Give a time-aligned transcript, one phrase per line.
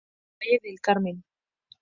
[0.39, 1.23] Se ubica en el Valle de El Carmen.